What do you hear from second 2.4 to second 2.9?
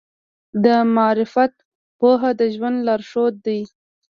ژوند